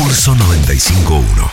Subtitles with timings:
[0.00, 1.50] Pulso 95.1.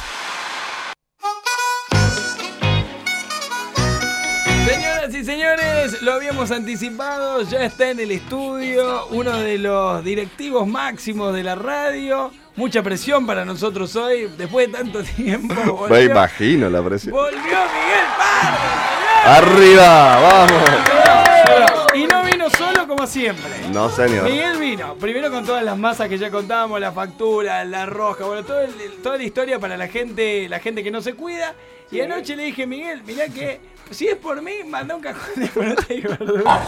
[4.68, 10.68] Señoras y señores, lo habíamos anticipado, ya está en el estudio uno de los directivos
[10.68, 12.30] máximos de la radio.
[12.56, 15.88] Mucha presión para nosotros hoy, después de tanto tiempo.
[15.90, 17.16] Me imagino la presión.
[17.16, 19.50] volvió Miguel Pardo.
[19.54, 20.20] ¡Arriba!
[20.22, 21.25] ¡Vamos!
[21.96, 23.50] Y no vino solo como siempre.
[23.72, 24.24] No, señor.
[24.24, 28.44] Miguel vino, primero con todas las masas que ya contábamos, la factura, la roja, bueno,
[28.44, 31.54] todo el- toda la historia para la gente, la gente que no se cuida.
[31.92, 33.62] Y anoche le dije, Miguel, mirá que
[33.92, 36.60] si es por mí, manda un cajón de fruta y verdura.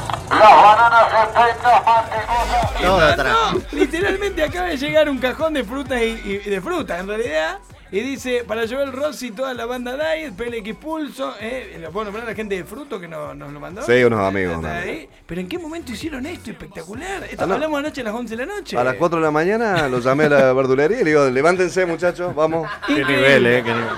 [2.79, 3.35] Mandó, atrás.
[3.71, 7.59] literalmente acaba de llegar un cajón de fruta y, y- de fruta, en realidad.
[7.89, 12.25] Y dice, para Joel Rossi, toda la banda Diet, PLX Pulso, eh, lo puedo nombrar
[12.27, 13.81] a la gente de Fruto que nos, nos lo mandó.
[13.81, 15.07] Sí, unos amigos, ahí.
[15.25, 16.51] Pero ¿en qué momento hicieron esto?
[16.51, 17.23] Espectacular.
[17.23, 17.53] Esto Ah, no.
[17.53, 18.77] hablamos anoche a las 11 de la noche.
[18.77, 21.85] A las 4 de la mañana lo llamé a la verdulería y le digo, levántense
[21.85, 22.69] muchachos, vamos.
[22.87, 23.89] Qué nivel, eh, qué nivel.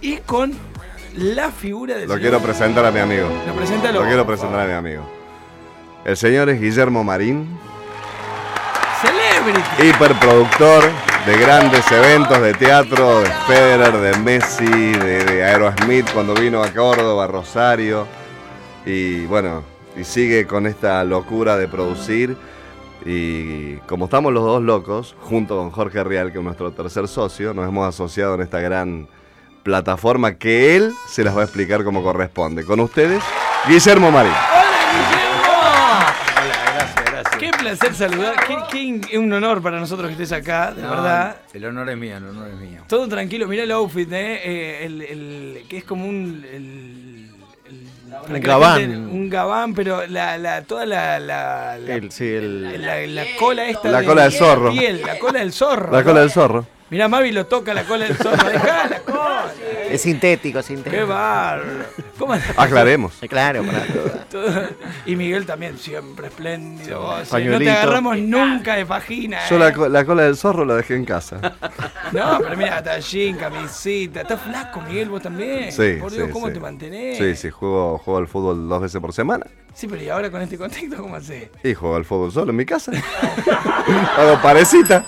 [0.00, 0.52] Y con
[1.14, 3.28] la figura del Lo señor- quiero presentar a mi amigo.
[3.46, 5.08] Lo presenta Lo quiero presentar a mi amigo.
[6.04, 7.46] El señor es Guillermo Marín,
[9.00, 9.88] Celebrity.
[9.88, 10.82] hiperproductor
[11.26, 16.70] de grandes eventos de teatro, de Federer, de Messi, de, de Aerosmith cuando vino a
[16.70, 18.06] Córdoba, Rosario.
[18.86, 19.62] Y bueno,
[19.96, 22.36] y sigue con esta locura de producir.
[23.04, 27.54] Y como estamos los dos locos, junto con Jorge Real, que es nuestro tercer socio,
[27.54, 29.08] nos hemos asociado en esta gran
[29.62, 32.64] plataforma que él se las va a explicar como corresponde.
[32.64, 33.22] Con ustedes,
[33.68, 34.32] Guillermo Marín.
[34.32, 35.38] ¡Hola, Guillermo!
[36.36, 37.36] Hola, gracias, gracias.
[37.36, 38.34] Qué placer saludar.
[38.46, 41.36] Qué, qué un honor para nosotros que estés acá, de No, verdad.
[41.52, 42.82] El honor es mío, el honor es mío.
[42.88, 44.40] Todo tranquilo, mirá el outfit, ¿eh?
[44.44, 46.44] Eh, el, el- que es como un.
[46.52, 47.30] el-
[48.28, 48.80] Un gabán.
[48.80, 51.18] gente- un gabán, pero la, la, toda la.
[51.20, 53.88] la, la- El- sí, el- la- la cola esta.
[53.90, 54.70] La cola del zorro.
[54.72, 55.92] piel, la cola del zorro.
[55.92, 56.66] La cola del zorro.
[56.90, 58.48] Mirá, Mavi lo toca la cola del zorro.
[58.48, 59.52] Dejá la cola.
[59.90, 61.06] Es sintético, Qué sintético.
[61.06, 61.84] bárbaro.
[62.18, 62.50] ¿Cómo andás?
[62.56, 63.14] Aclaremos.
[63.28, 63.84] Claro, para
[64.30, 64.68] Todo-
[65.06, 67.00] Y Miguel también, siempre espléndido.
[67.02, 69.38] vos, eh, No te agarramos nunca de vagina.
[69.48, 69.58] Yo eh.
[69.58, 71.40] la, co- la cola del zorro la dejé en casa.
[72.12, 74.22] No, pero mira, tallín, camisita.
[74.22, 75.70] Estás flaco, Miguel, vos también.
[75.72, 76.54] Sí, Por Dios, sí, ¿cómo sí.
[76.54, 77.18] te mantenés?
[77.18, 79.46] Sí, sí, juego, juego al fútbol dos veces por semana.
[79.74, 81.48] Sí, pero ¿y ahora con este contexto cómo hacés?
[81.62, 82.92] Y juego al fútbol solo en mi casa.
[84.16, 85.04] Hago parecita.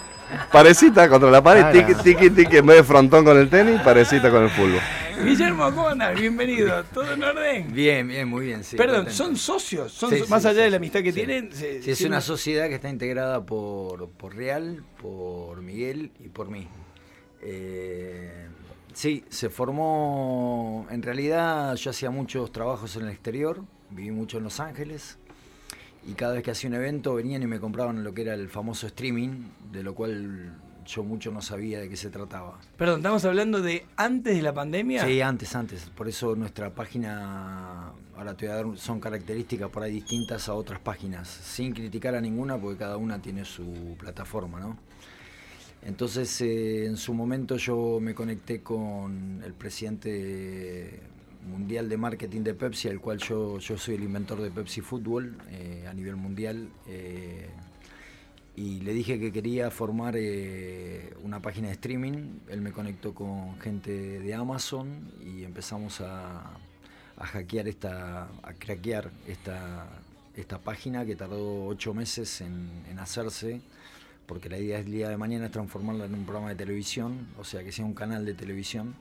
[0.53, 1.61] Parecita contra la pared.
[1.71, 1.87] Claro.
[1.87, 2.57] Tiki, tiki, tiki.
[2.59, 4.81] En vez de frontón con el tenis, parecita con el fútbol.
[5.25, 6.19] Guillermo, ¿cómo andás?
[6.19, 6.83] Bienvenido.
[6.95, 7.73] ¿Todo en orden?
[7.75, 8.65] Bien, bien, muy bien.
[8.65, 9.25] Sí, Perdón, contento.
[9.25, 9.93] son socios.
[9.93, 11.17] Son Sí, so- sí, más allá sí, de la amistad que Sí.
[11.17, 11.53] tienen.
[11.53, 16.49] se- Sí, es una sociedad que está integrada por, por Real, por Miguel y por
[16.49, 16.67] mí.
[17.43, 18.47] Eh,
[18.95, 23.61] sí, se formó, en realidad yo hacía muchos trabajos en el exterior,
[23.91, 25.19] viví mucho en Los Ángeles
[26.06, 28.49] y cada vez que hacía un evento venían y me compraban lo que era el
[28.49, 30.55] famoso streaming, de lo cual
[30.87, 32.59] yo mucho no sabía de qué se trataba.
[32.77, 35.05] Perdón, estamos hablando de antes de la pandemia.
[35.05, 35.91] Sí, antes, antes.
[35.94, 40.55] Por eso nuestra página, ahora te voy a dar, son características por ahí distintas a
[40.55, 44.78] otras páginas, sin criticar a ninguna porque cada una tiene su plataforma, ¿no?
[45.82, 51.00] Entonces, eh, en su momento yo me conecté con el presidente
[51.47, 55.37] mundial de marketing de Pepsi, al cual yo, yo soy el inventor de Pepsi Fútbol
[55.51, 56.69] eh, a nivel mundial.
[56.87, 57.49] eh,
[58.56, 62.41] y le dije que quería formar eh, una página de streaming.
[62.49, 66.59] Él me conectó con gente de Amazon y empezamos a,
[67.17, 69.87] hackear esta, a craquear esta,
[70.34, 73.62] esta página que tardó ocho meses en, en hacerse,
[74.27, 77.45] porque la idea el día de mañana es transformarla en un programa de televisión, o
[77.45, 78.95] sea que sea un canal de televisión.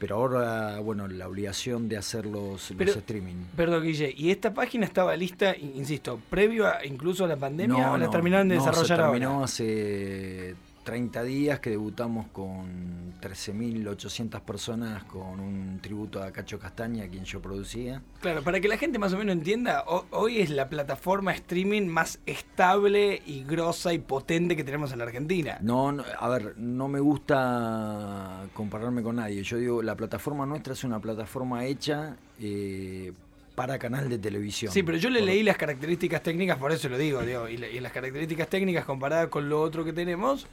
[0.00, 3.44] Pero ahora, bueno, la obligación de hacer los, streaming.
[3.54, 4.14] Perdón, Guille.
[4.16, 8.10] ¿Y esta página estaba lista, insisto, previo a incluso a la pandemia o la no,
[8.10, 9.44] terminaron de no, desarrollar se terminó ahora?
[9.44, 10.54] hace
[10.90, 17.40] 30 días que debutamos con 13.800 personas con un tributo a Cacho Castaña, quien yo
[17.40, 18.02] producía.
[18.20, 21.86] Claro, para que la gente más o menos entienda, ho- hoy es la plataforma streaming
[21.86, 25.58] más estable y grosa y potente que tenemos en la Argentina.
[25.60, 29.44] No, no, a ver, no me gusta compararme con nadie.
[29.44, 33.12] Yo digo, la plataforma nuestra es una plataforma hecha eh,
[33.54, 34.72] para canal de televisión.
[34.72, 37.58] Sí, pero yo le Por- leí las características técnicas, por eso lo digo, digo, y
[37.78, 40.46] las características técnicas comparadas con lo otro que tenemos,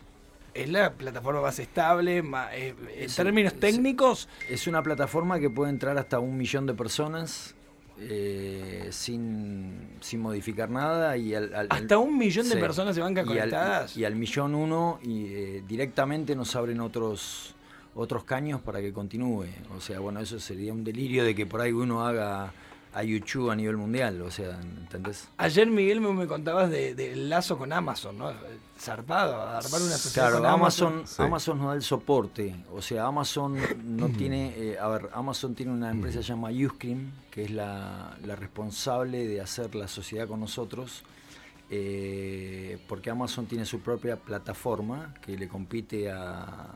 [0.64, 5.70] es la plataforma más estable, eh, en Es- términos técnicos, Es una plataforma que puede
[5.72, 7.54] entrar hasta un millón de personas
[8.00, 13.04] eh, sin, sin modificar nada y al, al- hasta un millón de personas se Y
[13.04, 13.98] al- conectadas.
[13.98, 17.54] Y, al millón uno y eh, directamente nos abren otros
[17.96, 19.48] otros caños para que continúe.
[19.76, 22.54] O sea, bueno, eso sería un delirio de que por ahí uno haga
[22.94, 25.28] a YouTube a nivel mundial, o sea, ¿entendés?
[25.38, 28.32] Ayer Miguel me, me contabas del de, lazo con Amazon, ¿no?
[28.80, 30.94] Zarpado, armar una sociedad Claro, con Amazon.
[30.94, 31.22] Amazon, Sí.
[31.24, 32.56] Amazon nos da el soporte.
[32.74, 34.54] O sea, Amazon no tiene.
[34.58, 39.42] eh, a ver, Amazon tiene una empresa llamada Uscream, que es la, la responsable de
[39.42, 41.04] hacer la sociedad con nosotros.
[41.70, 46.68] eh, porque Amazon tiene su propia plataforma que le compite a.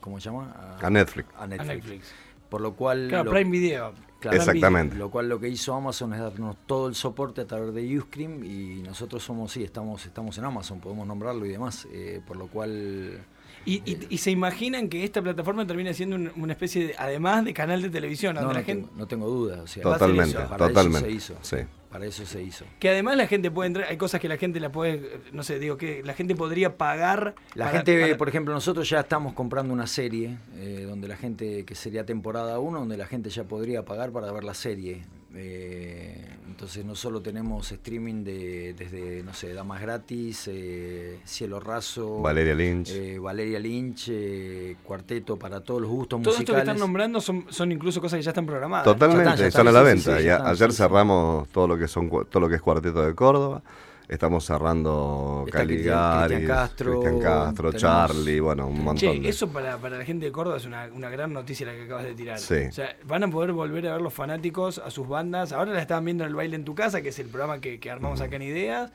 [0.00, 0.76] ¿Cómo se llama?
[0.80, 1.28] A Netflix.
[1.36, 2.06] A A Netflix.
[2.48, 3.06] Por lo cual.
[3.08, 3.92] Claro, lo- Prime Video.
[4.20, 4.36] Claro.
[4.36, 4.96] Exactamente.
[4.96, 8.42] Lo cual lo que hizo Amazon es darnos todo el soporte a través de Uscream
[8.44, 11.86] y nosotros somos, sí, estamos, estamos en Amazon, podemos nombrarlo y demás.
[11.92, 13.20] eh, por lo cual
[13.64, 17.44] Y, y- y se imaginan que esta plataforma termina siendo un- una especie de, además
[17.44, 19.62] de canal de televisión, No, donde no, la gente, tengo, no tengo duda.
[19.62, 20.98] O sea, Totalmente, para totalmente.
[20.98, 21.34] eso se hizo.
[21.42, 21.56] Sí.
[21.90, 22.64] Para eso se hizo.
[22.78, 25.58] que además la gente puede entrar, hay cosas que la gente la puede, no sé,
[25.58, 27.34] digo que la gente podría pagar.
[27.54, 31.16] La para- gente, para- por ejemplo, nosotros ya estamos comprando una serie eh, donde la
[31.16, 35.04] gente, que sería temporada 1, donde la gente ya podría pagar para ver la serie.
[35.34, 36.24] Eh,
[36.58, 42.52] entonces no solo tenemos streaming de, desde, no sé, Damas Gratis, eh, Cielo Raso, Valeria
[42.52, 42.90] Lynch.
[42.90, 46.62] eh, Valeria Lynch, eh, Cuarteto para todos los gustos todo esto que musicales.
[46.62, 48.84] están nombrando son, son incluso cosas que ya están programadas.
[48.86, 50.18] Totalmente, Ya están, ya están, están, a la sí, venta.
[50.18, 50.82] sí, Ya ya están, ayer sí, sí.
[50.82, 53.62] cerramos todo lo que son todo lo que es Cuarteto de Córdoba.
[54.08, 59.28] Estamos cerrando Caligari, Cristian Castro, Cristian Castro, tenemos- Charlie, bueno, un montón Che, de...
[59.28, 62.04] eso para, para la gente de Córdoba es una, una gran noticia la que acabas
[62.04, 62.38] de tirar.
[62.38, 62.54] Sí.
[62.68, 65.52] O sea, van a poder volver a ver los fanáticos a sus bandas.
[65.52, 67.78] Ahora la estaban viendo en el baile en tu casa, que es el programa que,
[67.78, 68.92] que armamos acá en Ideas,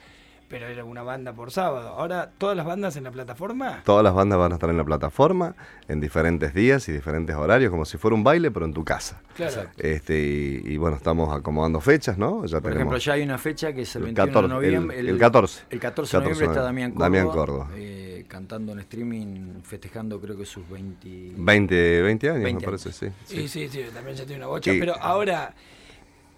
[0.50, 1.90] pero era una banda por sábado.
[1.90, 3.82] Ahora, todas las bandas en la plataforma.
[3.86, 5.56] Todas las bandas van a estar en la plataforma
[5.88, 9.22] en diferentes días y diferentes horarios, como si fuera un baile, pero en tu casa.
[9.36, 9.64] Claro.
[9.78, 12.46] Este y, y bueno, estamos acomodando fechas, ¿no?
[12.46, 14.48] Ya Por tenemos ejemplo, ya hay una fecha que es el, el 21 14, de
[14.48, 15.00] el- noviembre.
[15.00, 15.62] el 14.
[15.72, 17.70] El 14 de 14 noviembre está Damián Córdoba, Damián Córdoba.
[17.76, 21.32] eh, cantando en streaming, festejando creo que sus 20...
[21.36, 23.08] 20, 20 años, 20 me parece, sí.
[23.26, 24.72] Sí, sí, sí, también ya tiene una bocha.
[24.74, 25.54] Y- Pero ahora,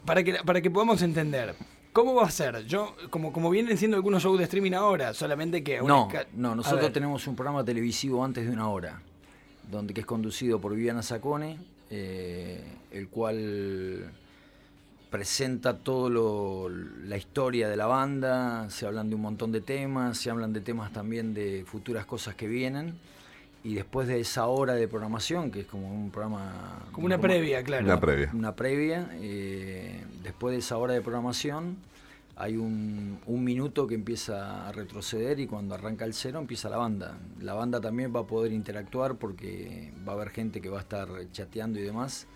[0.06, 1.56] para que, para que podamos entender,
[1.96, 2.66] ¿cómo va a ser?
[2.66, 5.82] Yo, como, como vienen siendo algunos shows de streaming ahora, solamente que...
[5.82, 9.02] una No, no, nosotros tenemos un programa televisivo antes de una hora,
[9.72, 11.58] donde que es conducido por Viviana Sacone,
[11.90, 12.62] eh,
[12.92, 14.12] el cual
[15.10, 20.18] presenta todo lo, la historia de la banda, se hablan de un montón de temas,
[20.18, 22.96] se hablan de temas también de futuras cosas que vienen.
[23.64, 26.84] Y después de esa hora de programación, que es como un programa...
[26.92, 27.86] Como una previa, claro.
[27.86, 28.30] Una previa.
[28.34, 29.10] Una previa.
[29.14, 29.85] eh,
[30.26, 31.78] después de esa hora de programación
[32.38, 36.76] hay un, un minuto que empieza a retroceder y cuando arranca el cero empieza la
[36.78, 37.18] banda.
[37.40, 40.82] La banda también va a poder interactuar porque va a haber gente que va a
[40.82, 42.28] estar chateando y demás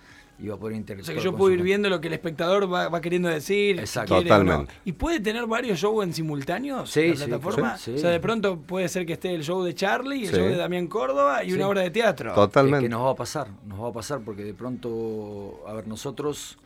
[0.41, 1.05] y va a poder O interactuar.
[1.05, 3.77] sea que yo puedo ir viendo lo que el espectador va, va queriendo decir.
[3.77, 4.15] Exacto.
[4.15, 4.43] quiere o no.
[4.45, 4.73] Totalmente.
[4.85, 7.77] ¿Y puede tener varios shows en simultáneos Sí, en la sí, plataforma?
[7.77, 7.99] sí, O sí.
[7.99, 10.35] sea, de pronto puede ser que esté el show de Charlie, el Sí.
[10.37, 11.55] show de Damián Córdoba y Sí.
[11.57, 12.29] una obra de teatro.
[12.29, 12.85] Es Totalmente.
[12.85, 16.57] que nos va a pasar, nos va a pasar porque de pronto, a ver, nosotros,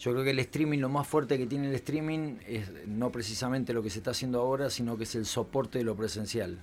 [0.00, 3.74] yo creo que el streaming, lo más fuerte que tiene el streaming es no precisamente
[3.74, 6.58] lo que se está haciendo ahora, sino que es el soporte de lo presencial.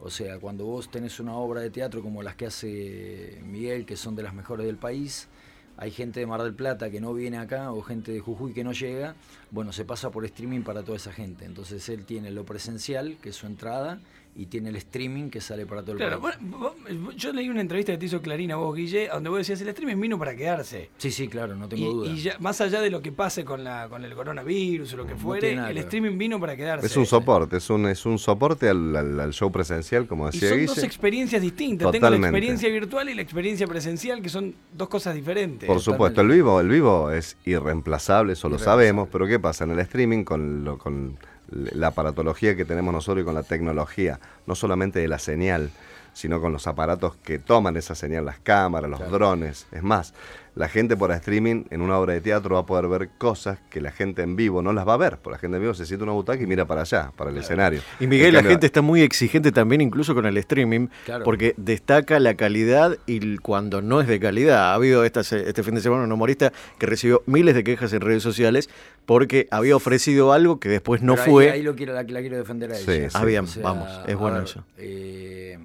[0.00, 3.96] O sea, cuando vos tenés una obra de teatro como las que hace Miguel, que
[3.96, 5.28] son de las mejores del país,
[5.76, 8.64] hay gente de Mar del Plata que no viene acá o gente de Jujuy que
[8.64, 9.14] no llega,
[9.52, 11.44] bueno, se pasa por streaming para toda esa gente.
[11.44, 14.00] Entonces él tiene lo presencial, que es su entrada,
[14.36, 16.36] y tiene el streaming que sale para todo el Claro, país.
[16.40, 16.72] vos-
[17.16, 20.00] yo leí una entrevista que te hizo Clarina vos, Guille, donde vos decías, el streaming
[20.00, 20.88] vino para quedarse.
[20.98, 22.10] Sí, sí, claro, no tengo Y, duda.
[22.12, 25.06] y ya, más allá de lo que pase con, la, con el coronavirus o lo
[25.06, 26.86] que No fuere, el streaming vino para quedarse.
[26.86, 30.32] Es un soporte, es un, es un soporte al, al- al show presencial, como Y
[30.32, 31.90] decía son dos experiencias distintas.
[31.90, 32.28] Tengo la Totalmente.
[32.28, 35.66] experiencia virtual y la experiencia presencial, que son dos cosas diferentes.
[35.66, 39.64] Por supuesto, el vivo, el vivo es irreemplazable, eso lo sabemos, pero ¿qué pasa?
[39.64, 41.18] En el streaming, con, lo- con
[41.50, 45.70] la aparatología que tenemos nosotros con la tecnología, no solamente de la señal,
[46.12, 49.12] sino con los aparatos que toman esa señal, las cámaras, los Claro.
[49.12, 49.66] drones.
[49.72, 50.14] Es más,
[50.56, 53.80] la gente por streaming en una obra de teatro va a poder ver cosas que
[53.80, 55.86] la gente en vivo no las va a ver, porque la gente en vivo se
[55.86, 57.80] siente en una butaca y mira para allá, para el escenario.
[58.00, 61.24] Y Miguel, En la cambio, gente está muy exigente también incluso con el streaming, Claro.
[61.24, 64.72] porque destaca la calidad y cuando no es de calidad.
[64.72, 68.00] Ha habido esta este fin de semana un humorista que recibió miles de quejas en
[68.00, 68.68] redes sociales
[69.06, 71.50] porque había ofrecido algo que después no Pero ahí- fue.
[71.52, 73.08] Ahí, lo quiero, la, la quiero defender a ella.
[73.10, 73.16] sí.
[73.16, 74.64] Ah, bien, vamos, es bueno ver, eso.
[74.78, 75.58] eh,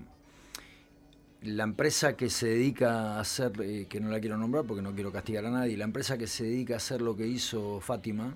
[1.45, 4.93] la empresa que se dedica a hacer, eh, que no la quiero nombrar porque no
[4.93, 8.35] quiero castigar a nadie, la empresa que se dedica a hacer lo que hizo Fátima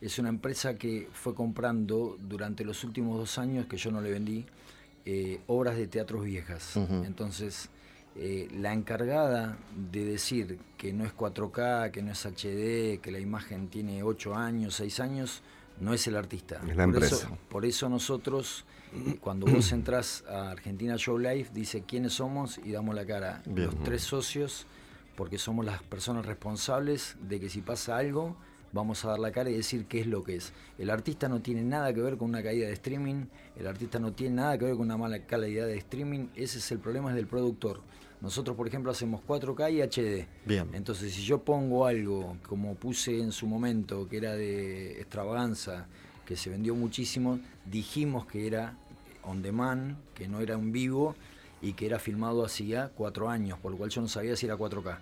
[0.00, 4.10] es una empresa que fue comprando durante los últimos dos años que yo no le
[4.10, 4.44] vendí
[5.04, 6.76] eh, obras de teatros viejas.
[6.76, 7.70] Entonces,
[8.16, 13.20] eh, la encargada de decir que no es 4K, que no es HD, que la
[13.20, 15.42] imagen tiene 8 años, 6 años,
[15.80, 16.56] no es el artista.
[16.68, 17.16] Es la Por empresa.
[17.16, 18.64] eso- por eso nosotros,
[19.20, 23.42] cuando vos entras a Argentina Show Live, dice quiénes somos y damos la cara.
[23.46, 23.66] Bien.
[23.66, 24.66] Los tres socios,
[25.16, 28.36] porque somos las personas responsables de que si pasa algo,
[28.72, 30.52] vamos a dar la cara y decir qué es lo que es.
[30.78, 33.24] El artista no tiene nada que ver con una caída de streaming,
[33.56, 36.70] el artista no tiene nada que ver con una mala calidad de streaming, ese es
[36.72, 37.80] el problema es del productor.
[38.20, 40.26] Nosotros, por ejemplo, hacemos 4K y HD.
[40.46, 40.68] Bien.
[40.72, 45.86] Entonces, si yo pongo algo, como puse en su momento, que era de extravaganza,
[46.24, 48.74] que se vendió muchísimo, dijimos que era
[49.22, 51.14] on demand, que no era en vivo
[51.62, 54.56] y que era filmado hacía cuatro años, por lo cual yo no sabía si era
[54.56, 54.98] 4K.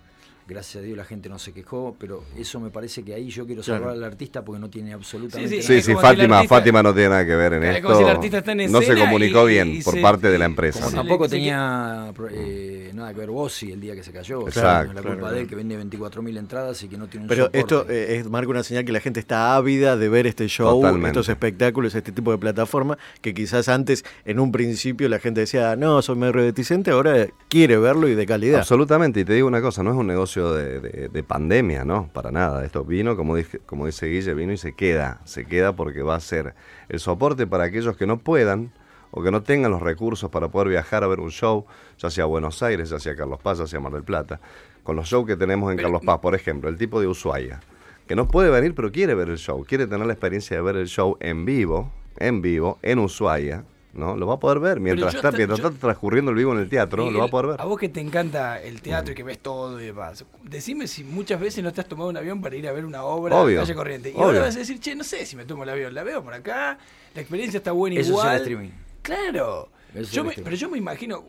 [0.46, 3.46] Gracias a Dios la gente no se quejó, pero eso me parece que ahí yo
[3.46, 3.96] quiero salvar Claro.
[3.96, 7.08] al artista porque no tiene absolutamente Sí, Sí, Es sí, el Fátima, Fátima no tiene
[7.08, 7.86] nada que ver en Es esto.
[7.88, 10.28] como si el artista está en no se comunicó y- bien y por se- parte
[10.28, 10.90] de la empresa.
[10.90, 14.42] Tampoco tenía eh, nada que ver Bossi el día que se cayó.
[14.46, 17.28] Exacto, la culpa claro, de él que vende 24.000 entradas y que no tiene un
[17.28, 17.58] Pero soporte.
[17.58, 20.80] esto eh, es, marca una señal que la gente está ávida de ver este show,
[20.80, 21.08] Totalmente.
[21.08, 25.76] estos espectáculos, este tipo de plataforma, que quizás antes, en un principio, la gente decía,
[25.76, 28.60] no, soy medio reticente, ahora quiere verlo y de calidad.
[28.60, 32.08] Absolutamente, y te digo una cosa, no es un negocio de, de- de pandemia, ¿no?
[32.12, 32.64] Para nada.
[32.64, 35.20] Esto vino, como, dije, como dice Guille, vino y se queda.
[35.24, 36.54] Se queda porque va a ser
[36.88, 38.72] el soporte para aquellos que no puedan
[39.16, 41.64] o que no tengan los recursos para poder viajar a ver un show,
[41.98, 44.02] ya sea a Buenos Aires, ya sea a Carlos Paz, ya sea a Mar del
[44.02, 44.40] Plata.
[44.82, 47.60] Con los shows que tenemos en Carlos Paz, por ejemplo, el tipo de Ushuaia,
[48.08, 50.76] que no puede venir pero quiere ver el show, quiere tener la experiencia de ver
[50.76, 54.16] el show en vivo, en vivo, en Ushuaia, ¿no?
[54.16, 56.58] Lo va a poder ver mientras, está, hasta- mientras yo- está transcurriendo el vivo en
[56.58, 57.60] el teatro, lo va a poder ver.
[57.60, 61.04] A vos que te encanta el teatro y que ves todo y demás, decime si
[61.04, 63.60] muchas veces no te has tomado un avión para ir a ver una obra Obvio,
[63.60, 64.10] en calle corriente.
[64.10, 64.24] Y obvio.
[64.24, 66.34] ahora vas a decir, che, no sé si me tomo el avión, la veo por
[66.34, 66.76] acá,
[67.14, 68.26] la experiencia está buena Eso igual.
[68.26, 68.70] es el streaming.
[69.04, 69.68] Claro.
[70.10, 71.22] Yo me- pero yo me imagino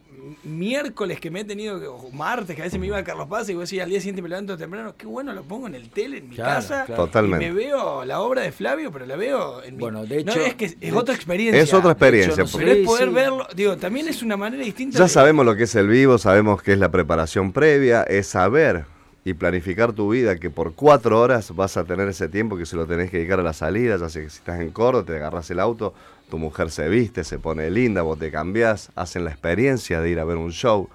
[0.43, 3.27] miércoles que me he tenido, que- o martes, que a veces me iba a Carlos
[3.27, 5.75] Paz y vos decís al día siguiente me levanto temprano, qué bueno lo pongo en
[5.75, 6.85] el tele, en mi Claro, casa.
[6.85, 7.05] claro.
[7.05, 7.45] Totalmente.
[7.45, 10.31] Y me veo la obra de Flavio, pero la veo en mi Bueno, de No,
[10.31, 11.61] hecho- es que es, otra hecho- experiencia.
[11.61, 12.43] Es otra experiencia.
[12.43, 12.49] no.
[12.57, 13.13] Pero es Sí, poder sí.
[13.13, 14.97] verlo, digo, también es una manera distinta.
[14.97, 18.25] Ya de- sabemos lo que es el vivo, sabemos que es la preparación previa, es
[18.25, 18.85] saber
[19.23, 22.75] y planificar tu vida, que por cuatro horas vas a tener ese tiempo que se
[22.75, 25.15] lo tenés que dedicar a la salida, ya sea que si estás en Córdoba, te
[25.15, 25.93] agarras el auto,
[26.29, 30.19] tu mujer se viste, se pone linda, vos te cambiás, hacen la experiencia de ir
[30.19, 30.89] a ver un show,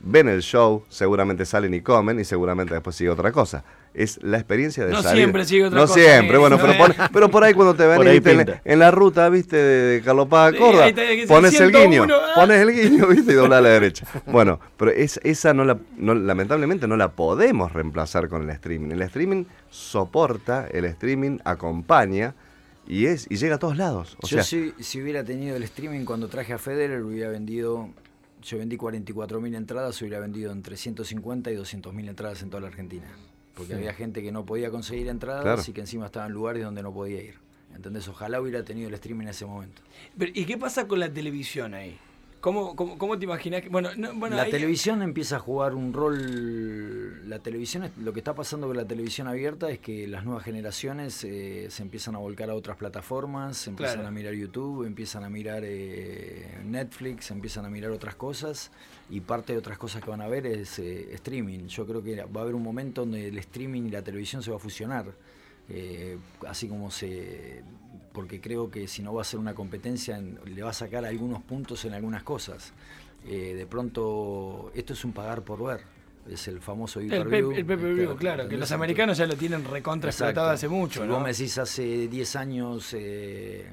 [0.00, 3.62] ven el show, seguramente salen y comen y seguramente después sigue otra cosa.
[3.94, 5.18] Es la experiencia de No salir.
[5.24, 7.74] siempre sigue otra no cosa, siempre, eh, bueno, no pero, pon- pero por ahí cuando
[7.74, 8.08] te ven Por
[8.64, 10.86] en, la ruta, viste, de, Carlopá a Córdoba,
[11.28, 12.32] pones el 101, guiño, ah.
[12.34, 14.06] pones el guiño, viste, y dobla a la derecha.
[14.26, 18.92] Bueno, pero es, esa no la, no- lamentablemente no la podemos reemplazar con el streaming.
[18.92, 22.34] El streaming soporta, el streaming acompaña
[22.86, 24.16] y es y llega a todos lados.
[24.22, 27.88] O yo sea, si, si hubiera tenido el streaming cuando traje a Federer, hubiera vendido,
[28.42, 33.06] yo vendí 44.000 entradas, hubiera vendido entre 150 y 200.000 entradas en toda la Argentina.
[33.54, 35.62] Porque había gente que no podía conseguir entradas Claro.
[35.66, 37.34] y que encima estaba en lugares donde no podía ir.
[37.74, 38.06] ¿Entendés?
[38.08, 39.82] Ojalá hubiera tenido el streaming en ese momento.
[40.18, 41.98] Pero, ¿Y qué pasa con la televisión ahí?
[42.42, 43.68] ¿Cómo, cómo, cómo te imaginas que.?
[43.68, 47.28] Bueno, no, bueno la televisión empieza a jugar un rol.
[47.28, 50.42] La televisión, es- lo que está pasando con la televisión abierta es que las nuevas
[50.44, 54.08] generaciones eh, se empiezan a volcar a otras plataformas, empiezan Claro.
[54.08, 58.72] a mirar YouTube, empiezan a mirar eh, Netflix, empiezan a mirar otras cosas
[59.08, 61.68] y parte de otras cosas que van a ver es eh, streaming.
[61.68, 64.50] Yo creo que va a haber un momento donde el streaming y la televisión se
[64.50, 65.06] va a fusionar.
[65.68, 66.18] eh,
[66.48, 67.62] así como se
[68.12, 71.04] porque creo que si no va a ser una competencia en- le va a sacar
[71.04, 72.72] algunos puntos en algunas cosas.
[73.26, 75.80] Eh, de pronto esto es un pagar por ver.
[76.28, 80.10] Es el famoso El, pay-per-view, pe- el pay-per-view, claro, los americanos ya lo tienen recontra
[80.10, 81.14] explotado hace mucho, Si ¿no?
[81.14, 83.66] vos me decís hace 10 años eh,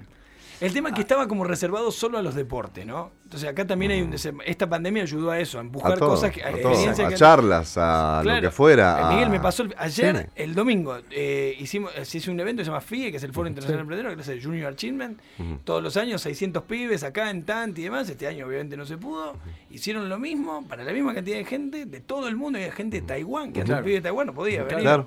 [0.61, 3.11] El tema es que estaba como reservado solo a los deportes, ¿no?
[3.23, 4.11] Entonces acá también hay un...
[4.11, 6.43] dese- Esta pandemia ayudó a eso, a empujar a todo, cosas que...
[6.43, 8.41] a, todo, experiencias a que- charlas, a Claro.
[8.41, 8.99] lo que fuera.
[8.99, 10.31] Eh, a- Miguel, me pasó el- ayer, Sí.
[10.43, 13.31] el domingo, eh, hicimos, se hizo un evento que se llama FIE, que es el
[13.31, 15.19] Foro Internacional Emprendedor, que es el Junior Achievement.
[15.63, 18.09] Todos los años 600 pibes acá en Tanti y demás.
[18.09, 19.37] Este año obviamente no se pudo.
[19.71, 22.57] Hicieron lo mismo para la misma cantidad de gente de todo el mundo.
[22.59, 23.83] Había gente de Taiwán, que un Claro.
[23.85, 24.81] pibe de Taiwán no podía venir.
[24.81, 25.05] Claro.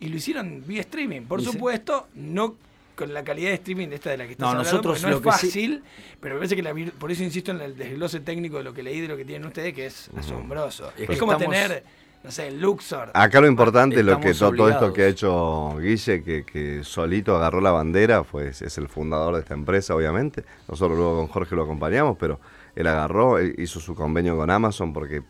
[0.00, 1.22] Y lo hicieron vía streaming.
[1.22, 1.52] Por Y sí.
[1.52, 2.56] supuesto, no
[3.00, 5.08] con la calidad de streaming de esta de la que estás No, hablando, nosotros no
[5.10, 5.82] es sí- fácil,
[6.20, 8.82] pero me parece que la por eso insisto en el desglose técnico de lo que
[8.82, 10.92] leí de lo que tienen ustedes, que es asombroso.
[10.96, 11.82] Es Es, que como estamos- tener,
[12.22, 13.10] no sé, el Luxor.
[13.14, 17.34] Acá lo importante, lo que todo, todo esto que ha hecho Guille, que, que solito
[17.34, 20.44] agarró la bandera, pues es el fundador de esta empresa, obviamente.
[20.68, 22.38] Nosotros luego con Jorge lo acompañamos, pero
[22.76, 25.22] él agarró, él hizo su convenio con Amazon porque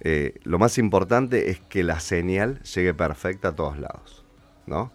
[0.00, 4.24] eh, lo más importante es que la señal llegue perfecta a todos lados,
[4.66, 4.92] ¿no?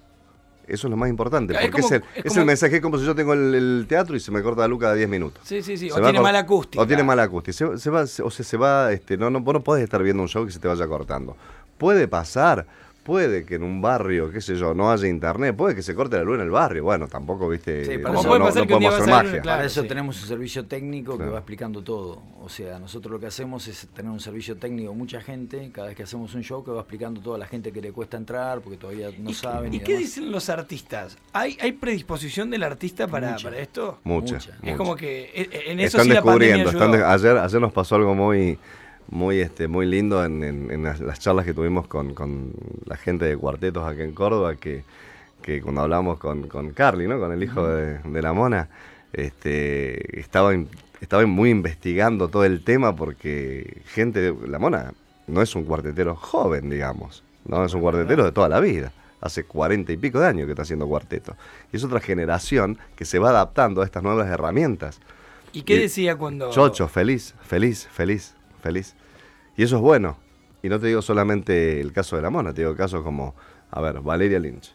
[0.67, 3.13] Eso es lo más importante, porque es, como- el, es el mensaje, como si yo
[3.15, 5.41] tengo el, el teatro y se me corta la luca de 10 minutos.
[5.45, 5.89] Sí, sí, sí.
[5.89, 6.81] Se O tiene mala acústica.
[6.81, 7.53] O tiene mala acústica.
[7.53, 10.01] Se, se va, se- o sea, se va, este, no, no, vos no podés estar
[10.01, 11.35] viendo un show que se te vaya cortando.
[11.77, 12.65] Puede pasar,
[13.03, 16.15] puede que en un barrio, qué sé yo, no haya internet, puede que se corte
[16.15, 16.83] la luz en el barrio.
[16.85, 19.13] Bueno, tampoco, viste, Sí, no, pero Como eso puede no- pasar no que podemos hacer
[19.13, 19.41] a magia.
[19.41, 19.87] claro, Para eso sí.
[19.87, 22.21] tenemos un servicio técnico que va explicando todo.
[22.41, 25.95] O sea, nosotros lo que hacemos es tener un servicio técnico, mucha gente, cada vez
[25.97, 28.77] que hacemos un show que va explicando toda la gente que le cuesta entrar, porque
[28.77, 29.73] todavía no ¿Y, saben.
[29.73, 31.17] ¿Y y qué dicen los artistas?
[31.33, 33.43] ¿Hay, hay predisposición del artista para, Mucha.
[33.49, 33.99] para esto?
[34.03, 34.35] Mucha.
[34.35, 34.57] Mucha.
[34.63, 36.85] Es como que eh, eh, en eso están sí la pandemia descubriendo.
[36.85, 38.57] están de- ayer, ayer nos pasó algo muy,
[39.09, 42.53] muy, este, muy lindo en, en- en las, las charlas que tuvimos con, con
[42.85, 44.83] la gente de cuartetos aquí en Córdoba, que,
[45.41, 47.19] que cuando hablamos con, con Carly, ¿no?
[47.19, 48.69] con el hijo de, de la mona,
[49.27, 50.51] este, estaba,
[51.01, 54.93] estaba muy investigando todo el tema porque gente, de- la mona
[55.27, 58.91] no es un cuartetero joven, digamos, no es un cuartetero de toda la vida.
[59.21, 61.37] Hace cuarenta y pico de años que está haciendo cuarteto.
[61.71, 64.99] Y es otra generación que se va adaptando a estas nuevas herramientas.
[65.53, 66.51] ¿Y qué decía cuando.?
[66.51, 68.95] Chocho, feliz, feliz, feliz, feliz.
[69.55, 70.17] Y eso es bueno.
[70.63, 73.35] Y no te digo solamente el caso de la mona, te digo casos como,
[73.69, 74.73] a ver, Valeria Lynch.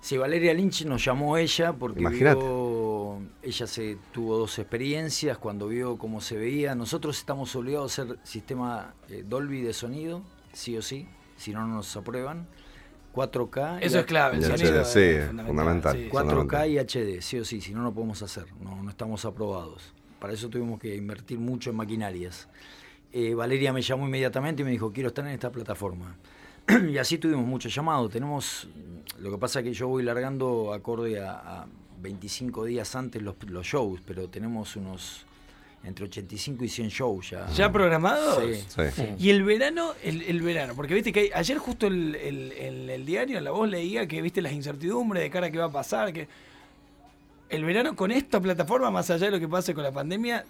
[0.00, 2.00] Sí, Valeria Lynch nos llamó ella porque
[2.34, 6.74] vio- ella se tuvo dos experiencias cuando vio cómo se veía.
[6.74, 10.22] Nosotros estamos obligados a hacer sistema eh, Dolby de sonido,
[10.52, 12.46] sí o sí, si no no nos aprueban.
[13.14, 13.78] 4K.
[13.80, 15.96] y Eso es clave, el sonido HD, sí, es fundamental.
[15.96, 16.08] sí.
[16.10, 19.94] 4K y HD, sí o sí, si no, no podemos hacer, no, no estamos aprobados.
[20.18, 22.48] Para eso tuvimos que invertir mucho en maquinarias.
[23.16, 26.16] Eh, Valeria me llamó inmediatamente y me dijo, quiero estar en esta plataforma.
[26.90, 28.10] y así tuvimos muchos llamados.
[28.10, 28.66] Tenemos,
[29.20, 31.66] lo que pasa es que yo voy largando acorde a, a
[32.02, 35.24] 25 días antes los, los shows, pero tenemos unos
[35.84, 37.46] entre 85 y 100 shows ya.
[37.50, 38.42] ¿Ya programados?
[38.42, 38.64] Sí.
[38.96, 39.02] Sí.
[39.18, 42.90] Y el verano, el, el verano, porque viste que hay- ayer justo el, el- el-
[42.90, 45.66] el diario, en la voz leía que viste las incertidumbres de cara a qué va
[45.66, 46.26] a pasar, que
[47.50, 50.44] el verano con esta plataforma, más allá de lo que pase con la pandemia,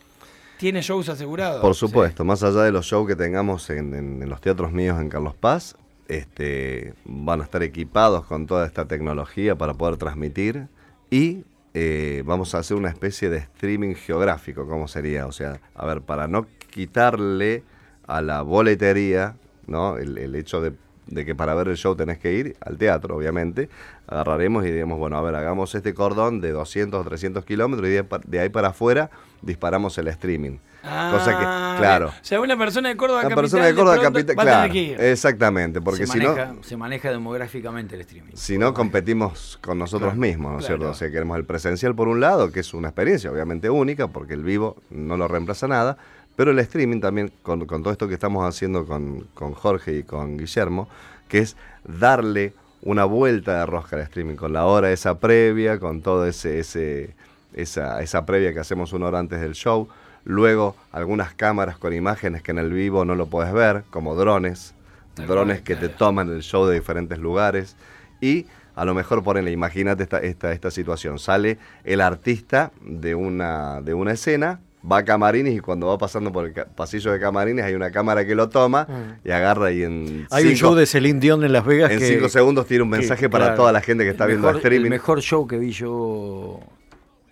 [0.58, 1.60] tiene shows asegurados.
[1.60, 5.00] Por supuesto, más allá de los shows que tengamos en, en- en los teatros míos
[5.00, 5.76] en Carlos Paz,
[6.08, 10.68] este, van a estar equipados con toda esta tecnología para poder transmitir
[11.10, 15.26] y eh, vamos a hacer una especie de streaming geográfico, ¿cómo sería?
[15.26, 17.62] O sea, a ver, para no quitarle
[18.06, 19.96] a la boletería, ¿no?
[19.96, 20.72] El, el hecho de,
[21.06, 23.68] de que para ver el show tenés que ir al teatro, obviamente,
[24.06, 27.92] agarraremos y digamos, bueno, a ver, hagamos este cordón de 200 o 300 kilómetros y
[27.92, 29.10] de, de ahí para afuera
[29.42, 30.58] disparamos el streaming.
[30.82, 32.08] Cosa que, Ah, claro.
[32.08, 33.42] O sea, una persona de Córdoba La capital.
[33.42, 36.76] persona de Córdoba pronto capital, va a claro, exactamente, porque se, si maneja, no, se
[36.76, 38.32] maneja demográficamente el streaming.
[38.34, 40.80] si no competimos con nosotros Claro, mismos, ¿no es claro.
[40.82, 40.92] cierto?
[40.92, 44.34] O sea, queremos el presencial por un lado, que es una experiencia obviamente única, porque
[44.34, 45.96] el vivo no lo reemplaza nada,
[46.36, 50.02] pero el streaming también, con, con todo esto que estamos haciendo con, con Jorge y
[50.02, 50.88] con Guillermo,
[51.28, 56.02] que es darle una vuelta de rosca al streaming, con la hora esa previa, con
[56.02, 57.14] todo ese, ese
[57.54, 59.88] esa, esa previa que hacemos una hora antes del show,
[60.24, 64.74] luego algunas cámaras con imágenes que en el vivo no lo puedes ver, como drones,
[65.16, 67.76] drones que te toman el show de diferentes lugares.
[68.20, 73.80] Y a lo mejor ponele, imagínate esta, esta, esta situación, sale el artista de una,
[73.80, 77.64] de una escena, va a camarines y cuando va pasando por el pasillo de camarines
[77.64, 78.86] hay una cámara que lo toma
[79.24, 82.06] y agarra y en Hay un show de Celine Dion en Las Vegas en que
[82.06, 84.46] cinco segundos tiene un que, mensaje para claro, toda la gente que está el viendo
[84.48, 84.84] mejor, streaming.
[84.84, 86.60] El mejor show que vi yo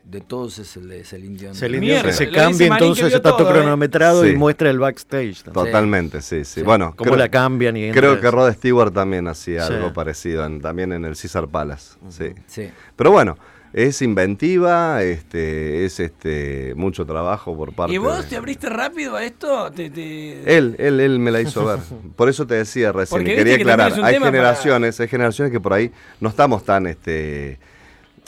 [0.04, 1.54] de todos es el de Celine Dion.
[1.54, 3.52] Celine Mierda, Dion se cambia, entonces está todo ¿eh?
[3.52, 5.42] cronometrado y muestra el backstage.
[5.42, 5.66] también.
[5.66, 6.60] Totalmente, sí, sí.
[6.60, 6.62] Sí.
[6.62, 9.72] Bueno, Cómo la cambian y Creo que Rod Stewart también hacía Sí.
[9.74, 11.96] algo parecido, en- también en el Caesar Palace.
[12.10, 12.32] Sí.
[12.46, 12.70] Sí.
[12.96, 13.36] Pero bueno,
[13.72, 19.24] es inventiva, este, es este mucho trabajo por parte ¿Y vos te abriste rápido a
[19.24, 19.70] esto?
[19.72, 21.78] Te, te- Él, él, él me la hizo ver.
[22.16, 25.50] Por eso te decía recién, Porque y quería que aclarar, hay para- generaciones, hay generaciones
[25.52, 27.58] que por ahí no estamos tan este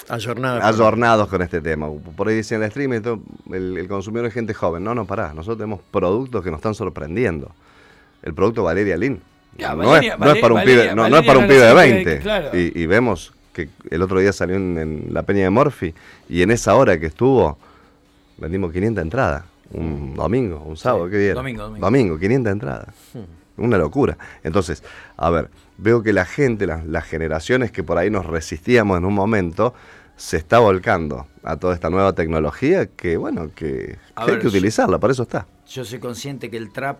[0.09, 0.66] Ayornada.
[0.66, 1.88] ayornados con este tema.
[2.16, 3.00] Por ahí dicen el streaming,
[3.52, 4.83] el, el consumidor es gente joven.
[4.83, 5.28] No, no, pará.
[5.35, 7.50] Nosotros tenemos productos que nos están sorprendiendo.
[8.22, 9.20] El producto Valeria Lin.
[9.59, 11.46] Ya, no, Valeria- es, no es para un Valeria- pibe, no, no es para un
[11.46, 12.18] pibe de la sigue, 20.
[12.20, 12.59] claro.
[12.59, 15.95] Y, y vemos que el otro día salió en, en la Peña de Morphy
[16.29, 17.57] y en esa hora que estuvo
[18.37, 19.45] vendimos 500 entradas.
[19.71, 21.35] Un domingo, un sábado, Sí, ¿qué día?
[21.35, 21.87] domingo, domingo.
[21.87, 22.95] Domingo, 500 entradas.
[23.57, 24.19] Una locura.
[24.43, 24.83] Entonces,
[25.17, 29.05] a ver, veo que la gente, las, las generaciones que por ahí nos resistíamos en
[29.05, 29.73] un momento,
[30.17, 34.49] se está volcando a toda esta nueva tecnología que, bueno, que, A hay ver, que
[34.49, 35.47] utilizarla, para eso está.
[35.69, 36.99] Yo soy consciente que el trap,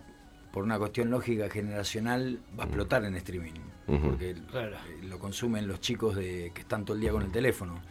[0.55, 3.51] por una cuestión lógica generacional, va a explotar en streaming.
[3.87, 4.77] Porque Claro.
[4.77, 7.83] eh, lo consumen los chicos de, que están todo el día con el teléfono.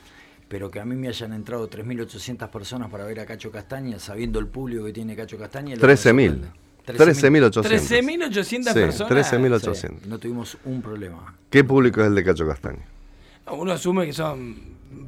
[0.47, 4.39] Pero que a mí me hayan entrado 3.800 personas para ver a Cacho Castaña, sabiendo
[4.39, 5.75] el público que tiene Cacho Castaña.
[5.75, 5.97] lo que me 13.000.
[5.97, 6.47] sorprende.
[6.85, 7.63] 13.800.
[7.63, 9.33] 13.800 Sí, personas.
[9.33, 9.75] 13.800.
[9.75, 11.35] Sí, no tuvimos un problema.
[11.49, 12.85] ¿Qué público es el de Cacho Castaña?
[13.51, 14.55] Uno asume que son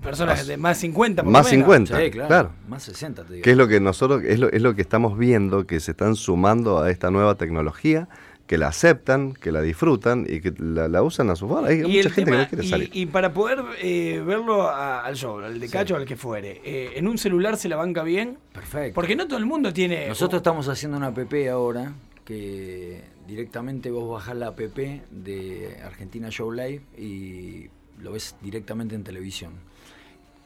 [0.01, 1.65] personas de más 50 por Más menos.
[1.65, 1.99] 50.
[2.03, 2.51] Sí, claro, claro.
[2.67, 3.43] Más 60, te digo.
[3.43, 6.15] que es lo que nosotros es lo, es lo que estamos viendo que se están
[6.15, 8.07] sumando a esta nueva tecnología
[8.47, 11.65] que la aceptan, que la disfrutan y que la, la usan a su favor.
[11.67, 12.89] Hay Y mucha gente tema- que no quiere salir.
[12.93, 16.91] Y, para poder eh, verlo a- al show, al de Cacho, al que fuere, eh,
[16.95, 18.37] ¿en un celular se la banca bien?
[18.53, 18.93] Perfecto.
[18.93, 20.07] Porque no todo el mundo tiene...
[20.07, 21.17] Nosotros estamos haciendo una app
[21.51, 21.93] ahora
[22.23, 27.67] que directamente vos bajás la app de Argentina Show Live y
[27.99, 29.53] lo ves directamente en televisión.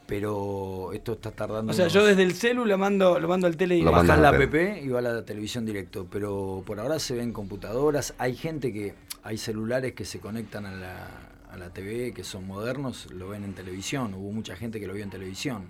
[0.09, 1.71] Pero esto está tardando.
[1.71, 3.91] O sea, unos- yo desde el celu lo mando, lo mando al tele y Lo
[3.91, 7.31] mandan la a app y va a la televisión directo, pero por ahora se ven
[7.31, 8.15] computadoras.
[8.17, 11.07] Hay gente que, hay celulares que se conectan a la,
[11.51, 14.15] a la TV, que son modernos, lo ven en televisión.
[14.15, 15.63] Hubo mucha gente que lo vio en televisión.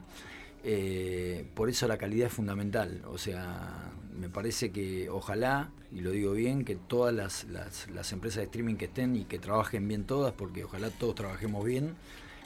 [0.64, 3.02] Eh, por eso la calidad es fundamental.
[3.12, 8.12] O sea, me parece que ojalá, y lo digo bien, que todas las, las, las
[8.14, 11.96] empresas de streaming que estén y que trabajen bien todas, porque ojalá todos trabajemos bien,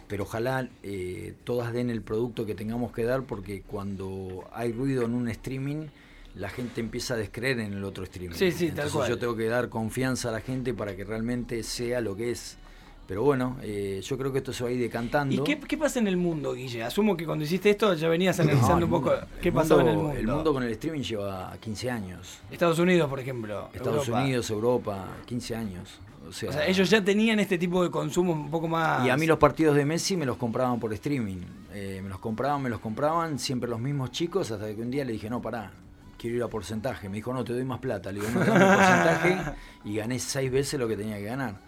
[0.07, 5.03] pero ojalá eh, todas den el producto que tengamos que dar, porque cuando hay ruido
[5.05, 5.87] en un streaming,
[6.35, 8.35] la gente empieza a descreer en el otro streaming.
[8.35, 9.09] Sí, sí, tal Entonces cual.
[9.09, 12.57] yo tengo que dar confianza a la gente para que realmente sea lo que es.
[13.05, 15.35] Pero bueno, eh, yo creo que esto se va a ir decantando.
[15.35, 16.83] ¿Y qué, qué pasa en el mundo, Guille?
[16.83, 19.87] Asumo que cuando hiciste esto ya venías analizando No, un poco mundo- qué pasaba en
[19.89, 20.19] el mundo- mundo.
[20.21, 22.39] El mundo con el streaming lleva 15 años.
[22.49, 23.69] Estados Unidos, por ejemplo.
[23.73, 24.23] Estados Europa.
[24.23, 25.99] Unidos, Europa, 15 años.
[26.33, 29.05] O sea, O sea, ellos ya tenían este tipo de consumo un poco más...
[29.05, 31.41] Y a mí los partidos de Messi me los compraban por streaming.
[31.73, 35.05] Eh, me los compraban, me los compraban, siempre los mismos chicos, hasta que un día
[35.05, 35.71] le dije, no, pará,
[36.17, 37.07] quiero ir a porcentaje.
[37.07, 38.11] Me dijo, no, te doy más plata.
[38.11, 39.37] Le digo, no, dame porcentaje.
[39.85, 41.59] Y gané seis veces lo que tenía que ganar.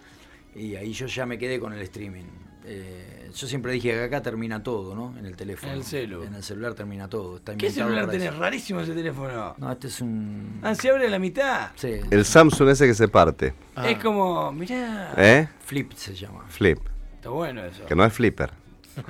[0.54, 2.24] Y ahí yo ya me quedé con el streaming.
[2.68, 5.16] Eh, yo siempre dije que acá termina todo, ¿no?
[5.18, 5.72] En el teléfono.
[5.72, 6.24] En el celu.
[6.24, 7.36] En el celular termina todo.
[7.36, 8.36] Está ¿Qué celular tenés?
[8.36, 9.54] Rarísimo ese teléfono.
[9.56, 10.60] No, este es un...
[10.62, 11.70] Ah, se abre a la mitad.
[11.76, 13.54] Sí, El Samsung ese que se parte.
[13.84, 15.14] Es como, mirá.
[15.16, 15.48] ¿Eh?
[15.64, 16.44] Flip se llama.
[16.48, 16.78] Flip.
[17.14, 17.86] Está bueno eso.
[17.86, 18.50] Que no es Flipper.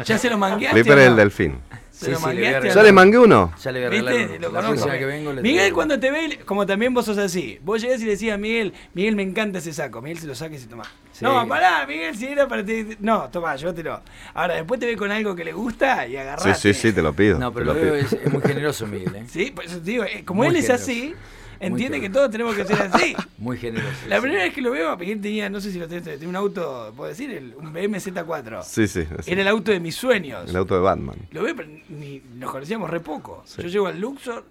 [0.04, 0.74] ¿Ya se lo mangueaste?
[0.82, 1.10] Flipper es no?
[1.12, 1.58] el delfín.
[1.96, 3.54] ¿Se lo Sí, sí, mangueaste ¿Ya le mangué uno?
[3.62, 4.26] Ya le voy a arreglar ¿Viste?
[4.26, 4.34] uno.
[4.34, 4.70] Lo La conozco.
[4.74, 5.74] próxima que vengo le Miguel, traigo.
[5.76, 8.74] cuando te ve, como también vos sos así, vos llegás y le decís a Miguel,
[8.92, 10.02] Miguel, me encanta ese saco.
[10.02, 10.84] Miguel se lo saca y se toma.
[11.12, 11.24] Sí.
[11.24, 12.86] No, pará, Miguel, si era para ti.
[13.00, 14.02] No, toma, llévatelo.
[14.34, 16.54] Ahora, después te ve con algo que le gusta y Sí, agarrate.
[16.54, 17.38] sí, sí, te lo pido.
[17.38, 18.04] No, pero lo lo veo, pido.
[18.04, 19.24] es, es muy generoso Miguel, ¿eh?
[19.30, 21.14] Sí, por eso te digo, eh, como Muy él es así,
[21.60, 23.14] entiende que todos tenemos que ser así.
[23.38, 23.90] Muy generoso.
[24.08, 26.36] La primera vez que lo veo, Miguel tenía, no sé si lo tenés, tenía un
[26.36, 28.62] auto, puedo decir, el- un BMW Z4.
[28.64, 29.04] Sí, sí.
[29.22, 29.30] sí.
[29.30, 30.48] Era el auto de mis sueños.
[30.48, 31.16] El auto de Batman.
[31.30, 33.42] Lo veo, pero ni nos conocíamos re poco.
[33.46, 33.62] Sí.
[33.62, 34.44] Yo llego al Luxor,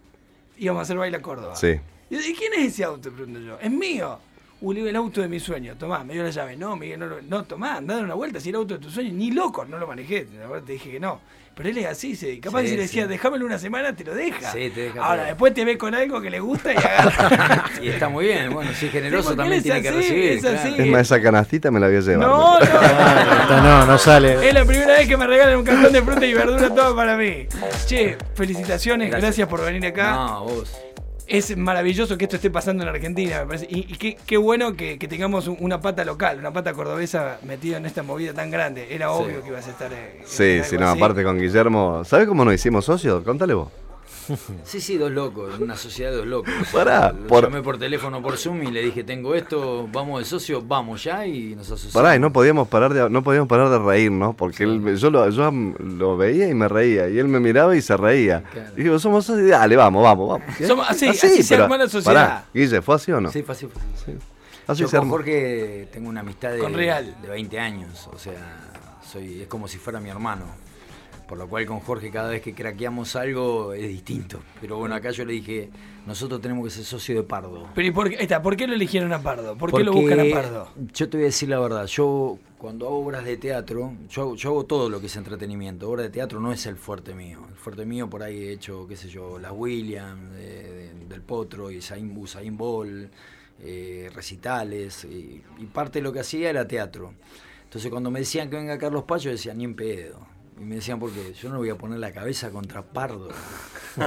[0.58, 1.56] íbamos a hacer baile a Córdoba.
[1.56, 1.80] Sí.
[2.10, 3.12] ¿y quién es ese auto?
[3.12, 3.58] Pregunto yo.
[3.60, 4.20] Es mío.
[4.62, 5.78] Digo, el auto de mis sueños.
[5.78, 6.56] Tomá, me dio la llave.
[6.58, 8.40] No, Miguel, no, lo- no tomá, andá una vuelta.
[8.40, 10.28] Si era el auto de tus sueños, ni loco, no lo manejé.
[10.40, 11.20] La verdad te dije que no.
[11.56, 13.08] Pero él es así, se, capaz Sí, si le decía, sí.
[13.10, 14.52] déjamelo una semana, te lo deja.
[14.52, 17.64] Sí, te deja Ahora, después te ve con algo que le gusta y agarra.
[17.82, 20.32] Y está muy bien, bueno, si es generoso Sí, también tiene es que recibir.
[20.34, 20.68] es así.
[20.70, 20.84] claro.
[20.84, 22.28] Es más, esa canastita me la voy a llevar.
[22.28, 22.60] no, no.
[22.60, 24.48] Esto no, no sale.
[24.50, 27.16] Es la primera vez que me regalan un cajón de fruta y verdura todo para
[27.16, 27.48] mí.
[27.86, 29.48] Che, felicitaciones, gracias, Gracias.
[29.48, 30.12] por venir acá.
[30.14, 30.74] No, vos.
[31.28, 33.68] Es maravilloso que esto esté pasando en Argentina, me parece.
[33.70, 37.40] Y, y qué, qué bueno que, que tengamos un- una pata local, una pata cordobesa
[37.44, 38.88] metida en esta movida tan grande.
[38.94, 39.14] Era Sí.
[39.24, 39.92] obvio que ibas a estar.
[39.92, 40.98] eh, Sí, en sí, no, así.
[41.00, 42.04] aparte con Guillermo.
[42.06, 43.24] ¿Sabes cómo nos hicimos socios?
[43.24, 43.70] Contale vos.
[44.64, 46.54] Sí, sí, dos locos, una sociedad de dos locos.
[46.74, 50.26] Pará, Lo por- llamé por teléfono por Zoom y le dije, tengo esto, vamos de
[50.26, 51.94] socio, vamos ya y nos asociamos.
[51.94, 55.30] Pará, y no podíamos parar de, no podíamos parar de reírnos, porque él- yo, lo,
[55.30, 58.44] yo lo veía y me reía, y él me miraba y se reía.
[58.52, 58.72] Claro.
[58.78, 60.56] Y digo, somos socios, dale, vamos, vamos, vamos.
[60.68, 62.14] Somos- así, así se armó la sociedad.
[62.28, 63.32] Pará, Guille, ¿fue así o no?
[63.32, 64.18] Sí, fue así, fue así.
[64.68, 65.12] Así Yo se con armó.
[65.18, 67.16] Jorge tengo una amistad de, Con Real.
[67.22, 68.72] de 20 años, o sea,
[69.12, 70.46] soy es como si fuera mi hermano.
[71.28, 74.40] Por lo cual con Jorge cada vez que craqueamos algo es distinto.
[74.62, 75.70] Pero bueno, acá yo le dije,
[76.06, 77.68] nosotros tenemos que ser socio de Pardo.
[77.74, 79.58] Pero ¿y por qué, está, ¿por qué lo eligieron a Pardo?
[79.58, 80.68] ¿Por qué lo buscan a Pardo?
[80.94, 84.36] Yo te voy a decir la verdad, yo cuando hago obras de teatro, yo hago,
[84.36, 85.90] yo hago todo lo que es entretenimiento.
[85.90, 87.40] Obra de teatro no es el fuerte mío.
[87.50, 91.78] El fuerte mío por ahí he hecho, qué sé yo, de- de- del Potro, y
[91.78, 92.14] Usain,
[92.58, 93.12] Bolt,
[93.62, 97.14] eh, recitales, y, y parte de lo que hacía era teatro.
[97.64, 100.20] Entonces cuando me decían que venga Carlos Pacho, decía ni en pedo.
[100.60, 103.30] Y me decían, porque yo no voy a poner la cabeza contra Pardo.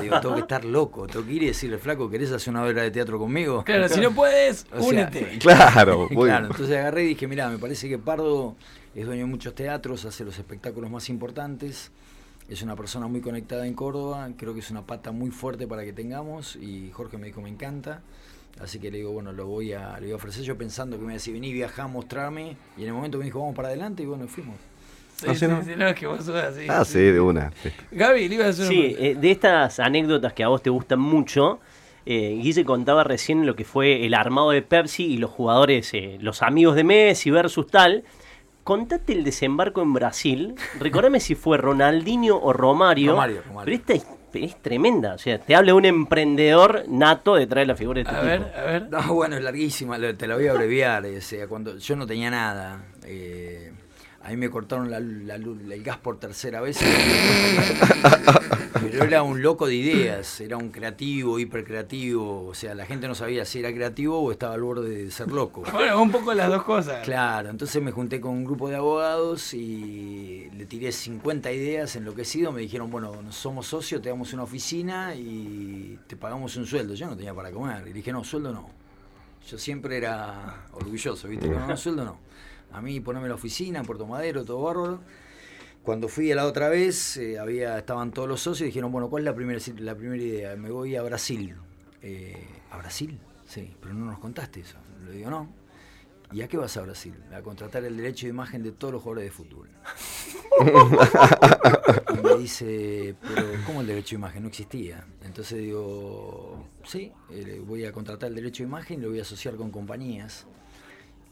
[0.01, 2.83] Digo, tengo que estar loco, tengo que ir y decirle, flaco, ¿querés hacer una obra
[2.83, 3.65] de teatro conmigo?
[3.65, 5.39] Claro, si no puedes, O sea, únete.
[5.41, 8.57] Claro, claro, entonces agarré y dije, mira, me parece que Pardo
[8.95, 11.91] es dueño de muchos teatros, hace los espectáculos más importantes,
[12.49, 15.85] es una persona muy conectada en Córdoba, creo que es una pata muy fuerte para
[15.85, 18.03] que tengamos y Jorge me dijo, me encanta.
[18.61, 21.03] Así que le digo, bueno, lo voy a, le voy a ofrecer yo pensando que
[21.03, 22.57] me iba a decir, vení, viajá, mostrarme.
[22.77, 24.57] Y en el momento me dijo, vamos para adelante y bueno, fuimos.
[25.21, 25.63] Sí, ¿Ah, sí, no?
[25.65, 26.67] sí, no, es que vos sos así.
[26.69, 27.51] Ah, sí, de una.
[27.63, 27.71] sí.
[27.91, 29.05] Gaby, le ibas a hacer una Sí, pregunta.
[29.05, 31.59] eh, de estas anécdotas que a vos te gustan mucho,
[32.07, 36.19] eh, Guille contaba recién lo que fue el armado de Pepsi y los jugadores, eh,
[36.21, 38.05] los amigos de Messi versus tal.
[38.65, 40.55] Contate el desembarco en Brasil.
[40.79, 43.13] Recordame si fue Ronaldinho o Romario.
[43.13, 43.65] Romario, Romario.
[43.87, 45.15] Pero esta es tremenda.
[45.15, 48.21] O sea, te habla de un emprendedor nato detrás de la figura de este A
[48.21, 48.27] tipo.
[48.45, 48.89] ver, a ver.
[48.91, 51.05] No, bueno, es larguísima, te la voy a abreviar.
[51.07, 53.73] O sea, cuando yo no tenía nada, eh,
[54.29, 56.79] a mí me cortaron la, la luz- el gas por tercera vez.
[58.81, 62.47] Pero era un loco de ideas, era un creativo, hipercreativo.
[62.47, 65.31] O sea, la gente no sabía si era creativo o estaba al borde de ser
[65.31, 65.63] loco.
[65.73, 67.05] Bueno, un poco las dos cosas.
[67.05, 72.53] Claro, entonces me junté con un grupo de abogados y le tiré 50 ideas enloquecido.
[72.53, 76.95] Me dijeron, bueno, somos socios, te damos una oficina y te pagamos un sueldo.
[76.95, 77.87] Yo no tenía para comer.
[77.89, 78.69] Y dije, no, sueldo no.
[79.51, 81.49] Yo siempre era orgulloso, ¿viste?
[81.49, 82.19] No, no, sueldo no.
[82.73, 85.01] A mí ponerme la oficina en Puerto Madero, todo bárbaro.
[85.83, 89.09] Cuando fui a la otra vez, eh, había, estaban todos los socios y dijeron, bueno,
[89.09, 90.57] ¿cuál es la primera, la primera idea?
[90.57, 91.55] Me voy a Brasil.
[92.03, 93.19] Eh, ¿A Brasil?
[93.47, 94.77] Sí, pero no nos contaste eso.
[95.07, 95.49] Le digo, no.
[96.31, 97.15] ¿Y a qué vas a Brasil?
[97.35, 99.71] A contratar el derecho de imagen de todos los jugadores de fútbol.
[102.11, 104.43] y me dice, pero ¿cómo el derecho de imagen?
[104.43, 105.07] No existía.
[105.25, 109.23] Entonces digo, sí, eh, voy a contratar el derecho de imagen y lo voy a
[109.23, 110.47] asociar con compañías.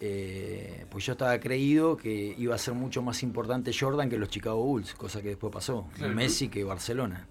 [0.01, 4.29] Eh, pues yo estaba creído que iba a ser mucho más importante Jordan que los
[4.29, 7.27] Chicago Bulls, cosa que después pasó, y Messi que Barcelona.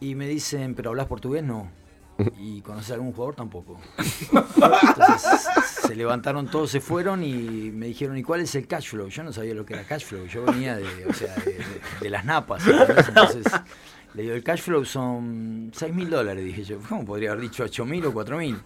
[0.00, 1.42] Y me dicen, ¿pero hablas portugués?
[1.44, 1.70] No.
[2.38, 3.34] ¿Y conoces a algún jugador?
[3.34, 3.80] Tampoco.
[4.32, 5.46] Entonces
[5.82, 9.08] se levantaron todos, se fueron y me dijeron, ¿y cuál es el cash flow?
[9.08, 11.80] Yo no sabía lo que era cash flow, yo venía de, o sea, de, de-
[12.00, 12.62] de las napas.
[12.66, 13.44] Entonces
[14.14, 16.78] le digo, el cash flow son 6 mil dólares, dije yo.
[16.88, 18.60] ¿Cómo podría haber dicho 8 mil o 4 mil?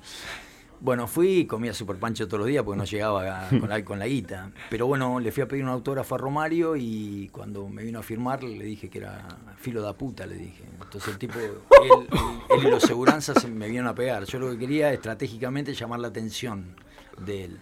[0.81, 3.85] Bueno, fui y comía super pancho todos los días porque no llegaba a- con la,
[3.85, 4.51] con la guita.
[4.71, 8.03] Pero bueno, le fui a pedir un autógrafo a Romario y cuando me vino a
[8.03, 9.27] firmar le dije que era
[9.59, 10.65] filo da puta, le dije.
[10.83, 12.09] Entonces el tipo, él, él-
[12.51, 14.25] él y los seguranzas se me vieron a pegar.
[14.25, 16.77] Yo lo que quería estratégicamente llamar la atención
[17.25, 17.59] de él.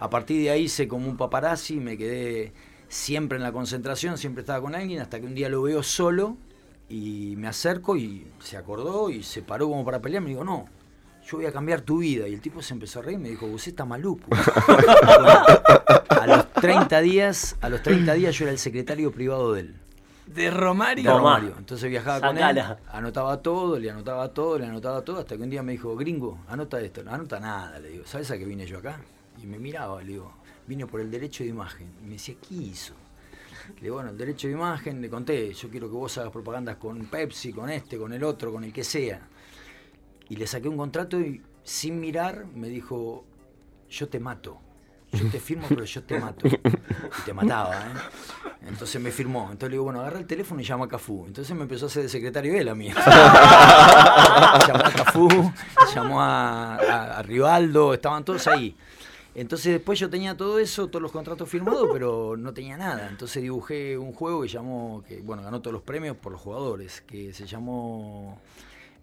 [0.00, 2.52] A partir de ahí hice como un paparazzi, me quedé
[2.88, 6.36] siempre en la concentración, siempre estaba con alguien, hasta que un día lo veo solo
[6.88, 10.22] y me acerco y se acordó y se paró como para pelear.
[10.22, 10.66] Me digo, no,
[11.26, 12.28] yo voy a cambiar tu vida.
[12.28, 14.28] Y el tipo se empezó a reír y me dijo, vos está maluco.
[16.08, 19.74] A los 30 días, a los 30 días yo era el secretario privado de él.
[20.26, 21.04] De Romario.
[21.04, 21.10] de.
[21.10, 21.54] Romario.
[21.58, 25.50] Entonces viajaba con él, anotaba todo, le anotaba todo, le anotaba todo, hasta que un
[25.50, 28.64] día me dijo, gringo, anota esto, no anota nada, le digo, ¿sabes a qué vine
[28.64, 29.00] yo acá?
[29.42, 30.32] Y me miraba, le digo,
[30.66, 31.92] vine por el derecho de imagen.
[32.02, 32.94] Y me decía, ¿qué hizo?
[33.76, 36.76] Le digo, bueno, el derecho de imagen, le conté, yo quiero que vos hagas propagandas
[36.76, 39.20] con Pepsi, con este, con el otro, con el que sea.
[40.28, 43.24] Y le saqué un contrato y sin mirar me dijo,
[43.90, 44.58] yo te mato.
[45.12, 46.48] Yo te firmo, pero yo te mato.
[46.48, 47.92] Y te mataba, ¿eh?
[48.66, 49.42] Entonces me firmó.
[49.42, 51.24] Entonces le digo, bueno, agarra el teléfono y llama a Cafú.
[51.26, 52.88] Entonces me empezó a hacer de secretario él a mí.
[54.66, 55.52] llamó a Cafú,
[55.94, 58.74] llamó a, a- a Rivaldo, estaban todos ahí.
[59.36, 63.08] Entonces después yo tenía todo eso, todos los contratos firmados, pero no tenía nada.
[63.08, 67.00] Entonces dibujé un juego que llamó, que bueno, ganó todos los premios por los jugadores,
[67.02, 68.38] que se llamó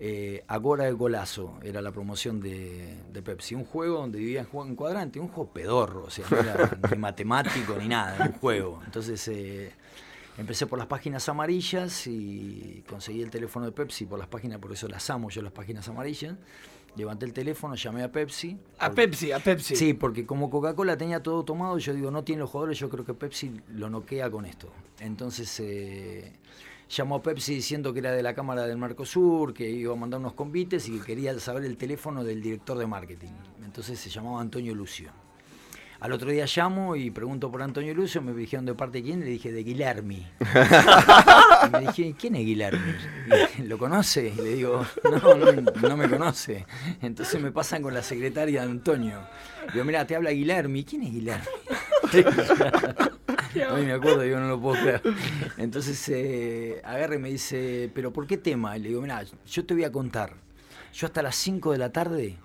[0.04, 3.54] eh, Agora el Golazo, era la promoción de, de Pepsi.
[3.54, 7.76] Un juego donde vivían en cuadrante, un juego pedorro, o sea, no era ni matemático
[7.80, 8.82] ni nada, era un juego.
[8.84, 9.72] Entonces eh,
[10.40, 14.72] empecé por las páginas amarillas y conseguí el teléfono de Pepsi por las páginas, por
[14.74, 16.36] eso las amo yo las páginas amarillas.
[16.96, 18.58] Levanté el teléfono, llamé a Pepsi.
[18.80, 19.76] A porque- Pepsi, a Pepsi.
[19.78, 23.06] Sí, porque como Coca-Cola tenía todo tomado, yo digo, no tiene los jugadores, yo creo
[23.06, 24.74] que Pepsi lo noquea con esto.
[25.00, 26.34] Entonces eh,
[26.92, 30.20] llamó a Pepsi diciendo que era de la Cámara del Mercosur, que iba a mandar
[30.20, 33.32] unos convites y que quería saber el teléfono del director de marketing.
[33.64, 35.12] Entonces se llamaba Antonio Lucio.
[36.02, 39.20] Al otro día llamo y pregunto por Antonio Lucio, me dijeron de parte de quién,
[39.20, 40.28] le dije de Guilhermi.
[41.68, 42.94] Y me dije, ¿quién es Guilhermi?
[43.66, 44.34] ¿Lo conoce?
[44.36, 46.66] Y le digo, no, no, no me conoce.
[47.04, 49.20] Entonces me pasan con la secretaria de Antonio.
[49.72, 50.84] Digo, mira, te habla Guilhermi.
[50.84, 51.46] ¿Quién es Guilhermi?
[53.74, 55.02] Hoy me acuerdo, digo, no lo puedo creer.
[55.58, 58.78] Entonces eh, agarra y me dice, ¿pero por qué tema?
[58.78, 60.34] Y le digo, mira, yo te voy a contar.
[60.94, 62.38] Yo hasta las 5 de la tarde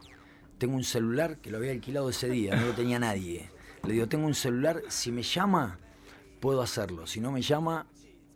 [0.59, 3.51] tengo un celular que lo había alquilado ese día, no lo tenía nadie.
[3.85, 5.79] Le digo, tengo un celular, si me llama,
[6.41, 7.07] puedo hacerlo.
[7.07, 7.87] Si no me llama,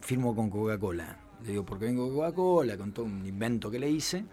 [0.00, 1.18] firmo con Coca-Cola.
[1.42, 4.24] Le digo, porque vengo con Coca-Cola, con todo un invento que le hice.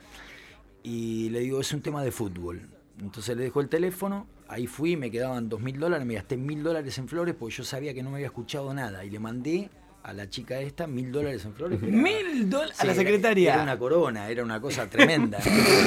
[0.84, 2.62] Y le digo, es un tema de fútbol.
[3.00, 6.64] Entonces le dejo el teléfono, ahí fui, me quedaban dos mil dólares, me gasté mil
[6.64, 9.04] dólares en flores porque yo sabía que no me había escuchado nada.
[9.04, 9.70] Y le mandé
[10.04, 11.82] a la chica esta mil dólares en flores.
[11.82, 13.54] Mil dólares a la secretaria.
[13.56, 15.40] Era una corona, era una cosa tremenda.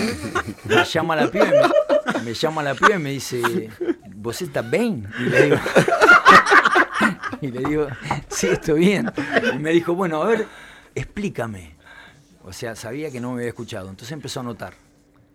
[0.64, 3.70] me llama la piba y me, me llama la piba y me dice,
[4.14, 5.09] ¿vos estás bien?
[5.18, 5.57] Y le digo,
[7.40, 7.88] y le digo,
[8.29, 9.11] sí, estoy bien.
[9.55, 10.46] Y me dijo, bueno, a ver,
[10.94, 11.77] explícame.
[12.42, 13.88] O sea, sabía que no me había escuchado.
[13.88, 14.75] Entonces empezó a anotar.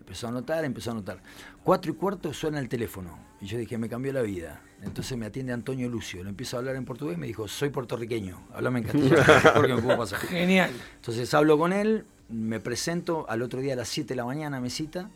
[0.06, 1.20] Empezó a anotar, empezó a anotar.
[1.64, 3.18] Cuatro y cuarto suena el teléfono.
[3.42, 4.62] Y yo dije, me cambió la vida.
[4.84, 6.24] Entonces me atiende Antonio Lucio.
[6.24, 7.18] Le empiezo a hablar en portugués.
[7.18, 8.40] Me dijo, soy puertorriqueño.
[8.54, 9.24] Háblame en castellano.
[9.56, 10.20] porque me puedo pasar.
[10.20, 10.70] Genial.
[10.98, 14.60] Entonces hablo con él, me presento, al otro día a las 7 de la mañana
[14.60, 15.10] me cita,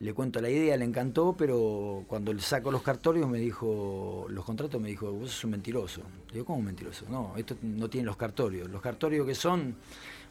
[0.00, 4.44] le cuento la idea, le encantó, pero cuando le saco los cartorios me dijo, los
[4.46, 6.00] contratos me dijo, vos sos un mentiroso.
[6.28, 7.04] Le digo, ¿cómo un mentiroso?
[7.08, 8.68] No, esto no tiene los cartorios.
[8.70, 9.76] Los cartorios que son,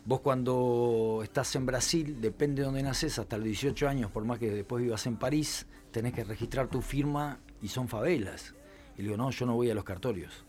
[0.05, 4.39] vos cuando estás en Brasil, depende de dónde naces, hasta los 18 años, por más
[4.39, 8.53] que después vivas en París, tenés que registrar tu firma y son favelas.
[8.97, 10.43] Y le digo, no, yo no voy a los cartorios.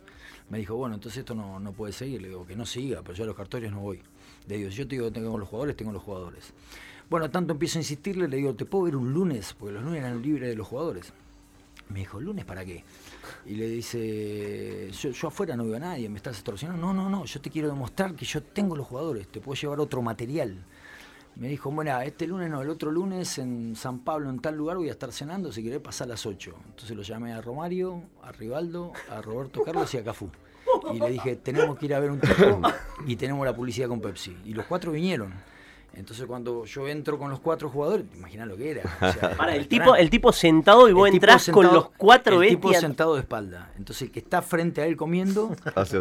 [0.51, 2.21] Me dijo, bueno, entonces esto no, no puede seguir.
[2.21, 4.03] Le digo, que no siga, pero yo a los cartorios no voy.
[4.49, 6.53] Le digo, yo te digo tengo los jugadores, tengo los jugadores.
[7.09, 9.55] Bueno, tanto empiezo a insistirle, le digo, ¿te puedo ver un lunes?
[9.59, 11.13] Porque los lunes eran libres de los jugadores.
[11.89, 12.85] Me dijo, ¿lunes para qué?
[13.47, 16.87] Y le dice, yo, afuera no veo a nadie, me estás extorsionando.
[16.87, 19.81] No, no, no, yo te quiero demostrar que yo tengo los jugadores, te puedo llevar
[19.81, 20.65] otro material.
[21.37, 24.77] Me dijo, bueno, este lunes no, el otro lunes en San Pablo, en tal lugar,
[24.77, 26.55] voy a estar cenando, si querés pasar a las 8.
[26.67, 30.29] Entonces lo llamé a Romario, a Rivaldo, a Roberto Carlos y a Cafú.
[30.93, 32.61] Y le dije, tenemos que ir a ver un tipo
[33.07, 34.37] y tenemos la publicidad con Pepsi.
[34.45, 35.33] Y los cuatro vinieron.
[35.95, 38.83] Entonces cuando yo entro con los cuatro jugadores, imagina lo que era.
[39.01, 41.91] o sea, Para, el tipo, el tipo sentado y vos tipo entrás con sentado- los
[41.97, 42.81] cuatro El tipo bestias.
[42.81, 43.71] sentado de espalda.
[43.77, 45.99] Entonces el que está frente a él comiendo, abre,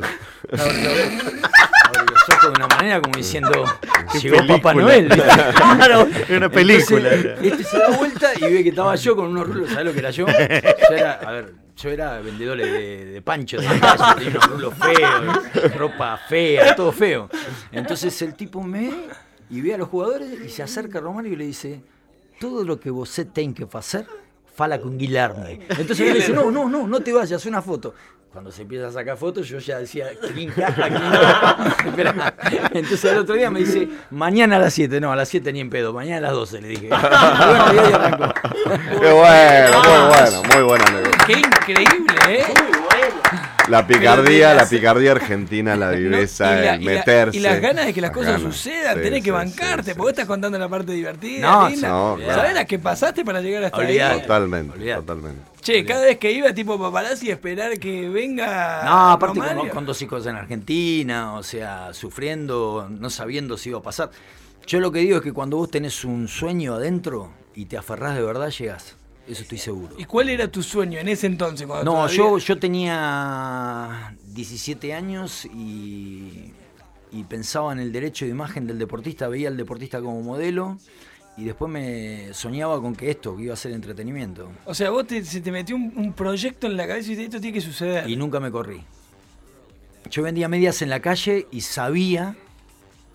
[0.52, 3.66] abre los ojos de una manera como diciendo,
[4.22, 4.48] llegó.
[4.48, 5.10] Papá Noel.
[5.82, 6.08] Claro.
[6.08, 7.10] Es una película.
[7.14, 9.70] Entonces, este se da vuelta y ve que estaba yo con unos rulos.
[9.70, 10.26] ¿Sabes lo que era yo?
[10.28, 14.74] Yo era, a ver, yo era vendedor de, de pancho de calle, tenía unos rulos
[14.76, 17.30] feos, ropa fea, todo feo.
[17.72, 18.94] Entonces el tipo me ve
[19.52, 21.82] y ve a los jugadores y se acerca a Romario y le dice:
[22.40, 24.08] Todo lo que vos tenés que hacer,
[24.56, 25.46] fala con Guillermo.
[25.48, 27.94] Entonces él le dice: No, no, no, no te vayas, una foto.
[28.32, 30.88] Cuando se empieza a sacar fotos, yo ya decía, ¿quién caja,
[31.84, 32.24] quién no?
[32.72, 35.60] Entonces el otro día me dice, mañana a las 7, no, a las 7 ni
[35.60, 36.86] en pedo, mañana a las 12, le dije.
[36.86, 38.34] Y bueno, y ahí arrancó.
[39.02, 41.26] Qué bueno, muy bueno, muy anécdota.
[41.28, 42.46] Qué increíble, ¿eh?
[43.72, 47.38] La picardía, la picardía argentina, la No, viveza, y la- el y la- meterse.
[47.38, 48.56] Y las ganas de que las Las cosas ganas.
[48.56, 49.94] sucedan, Sí, tenés que sí, bancarte, sí, sí.
[49.96, 51.88] porque vos estás contando la parte divertida, No, linda.
[51.88, 52.34] no, claro.
[52.36, 54.14] ¿Sabés las que pasaste para llegar hasta Olvidate.
[54.16, 54.22] ahí?
[54.22, 55.02] Totalmente, Olvidate.
[55.02, 55.42] totalmente.
[55.62, 60.02] Che, cada vez que iba tipo paparazzi esperar que venga No, aparte con, con dos
[60.02, 64.10] hijos en Argentina, o sea, sufriendo, no sabiendo si iba a pasar.
[64.68, 68.16] Yo lo que digo es que cuando vos tenés un sueño adentro y te aferrás
[68.16, 68.96] de verdad, llegás.
[69.32, 69.96] Eso estoy seguro.
[69.98, 71.66] ¿Y cuál era tu sueño en ese entonces?
[71.66, 76.52] Cuando No, todavía- yo, yo tenía 17 años y,
[77.12, 80.78] y pensaba en el derecho de imagen del deportista, veía al deportista como modelo
[81.38, 84.50] y después me soñaba con que esto, que iba a ser entretenimiento.
[84.66, 87.24] O sea, vos te, se te metió un, un proyecto en la cabeza y dijiste,
[87.38, 88.10] esto tiene que suceder.
[88.10, 88.84] Y nunca me corrí.
[90.10, 92.36] Yo vendía medias en la calle y sabía,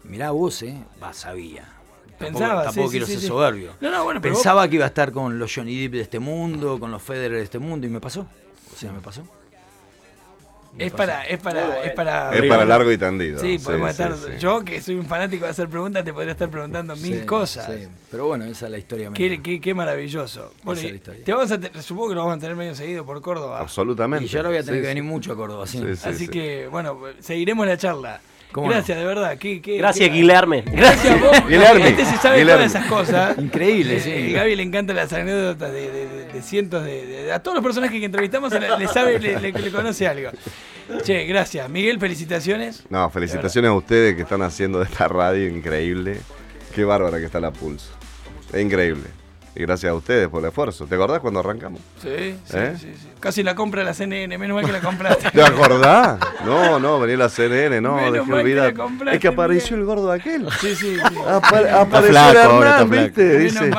[0.05, 0.79] mirá vos, ¿eh?
[1.03, 1.73] Va, sabía.
[2.19, 3.73] Pensaba, tampoco, tampoco sí, quiero sí, ser sí, soberbio.
[3.81, 6.01] No, no, bueno, pero vos- Pensaba que iba a estar con los Johnny Depp de
[6.01, 8.21] este mundo, con los Federer de este mundo y me pasó.
[8.75, 9.23] O sea, me pasó.
[10.79, 12.35] Es para, es para, es para.
[12.37, 13.41] Es para largo y tendido.
[13.41, 14.15] Sí, podemos sí, estar.
[14.15, 14.33] sí.
[14.39, 17.65] Yo, que soy un fanático de hacer preguntas, te podría estar preguntando mil Sí, cosas.
[17.75, 17.89] sí.
[18.11, 19.11] Pero bueno, esa es la historia.
[19.15, 20.53] Qué, qué- qué maravilloso.
[20.65, 21.25] Bueno, Esa es y la historia.
[21.25, 23.59] te vamos a te- supongo que lo vamos a tener medio seguido por Córdoba.
[23.61, 24.27] Absolutamente.
[24.27, 24.95] Y yo ahora voy a tener Sí, que sí.
[24.95, 25.79] venir mucho a Córdoba, sí.
[25.79, 26.09] Sí, sí.
[26.11, 28.21] Así que, bueno, seguiremos la charla.
[28.53, 29.37] ¿Cómo Gracias, de verdad.
[29.39, 30.63] Qué, qué- Gracias, qué- Guilherme.
[30.67, 31.47] Gracias a vos.
[31.49, 32.65] Guilherme, Este se sabe Guilherme.
[32.69, 33.39] todas esas cosas.
[33.39, 34.11] Increíble, Eh, sí.
[34.11, 37.55] eh, Gaby le encantan las anécdotas de, de- de- de cientos de, de- A todos
[37.57, 40.31] los personajes que entrevistamos le, le sabe, le, le- le conoce algo.
[41.03, 41.69] Che, gracias.
[41.69, 42.85] Miguel, felicitaciones.
[42.89, 46.19] No, felicitaciones a ustedes que están haciendo de esta radio increíble.
[46.75, 47.91] Qué bárbara que está la Pulso.
[48.53, 49.05] Es increíble.
[49.57, 50.85] Y gracias a ustedes por el esfuerzo.
[50.87, 51.81] ¿Te acordás cuando arrancamos?
[52.03, 52.75] Sí, sí, ¿Eh?
[52.79, 53.09] sí, sí.
[53.19, 55.31] Casi la compra de la CNN, menos mal que la compraste.
[55.31, 56.19] ¿Te acordás?
[56.45, 58.67] No, no, venía la CNN, no, Menos dejé mal que olvidar.
[58.67, 60.47] la compraste, Es que apareció el gordo aquel.
[60.61, 61.17] Sí, sí, sí.
[61.27, 62.91] Apa- apareció flaco Hernán.
[62.91, 63.39] ¿viste?
[63.39, 63.71] Dice,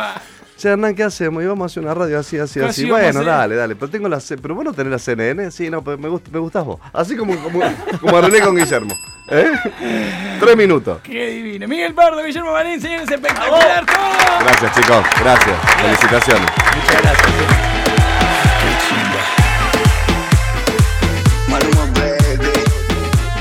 [0.64, 1.44] Hernán, ¿qué hacemos?
[1.44, 2.90] Y vamos a hacer una radio así, así, Casi así.
[2.90, 3.76] Bueno, dale, dale.
[3.76, 5.52] Pero tengo la pero vos no tenés la CNN.
[5.52, 6.80] Sí, no, pero me, gust- me gustás vos.
[6.94, 7.60] Así como, como,
[8.02, 8.94] como René con Guillermo.
[9.30, 9.52] ¿Eh?
[10.40, 11.00] Tres minutos.
[11.04, 11.68] Qué divino.
[11.68, 13.98] Miguel Pardo, Guillermo Marín, señores, espectacular todo.
[14.40, 15.06] Gracias, chicos.
[15.22, 15.56] Gracias.
[15.82, 16.50] Felicitaciones.
[16.76, 17.57] Muchas gracias.